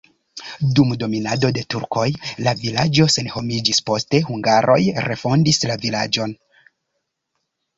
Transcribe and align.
Dum 0.77 0.93
dominado 1.01 1.51
de 1.57 1.63
turkoj 1.73 2.05
la 2.47 2.53
vilaĝo 2.61 3.07
senhomiĝis, 3.17 3.83
poste 3.91 4.23
hungaroj 4.31 4.81
refondis 5.09 5.63
la 5.73 5.77
vilaĝon. 5.85 6.35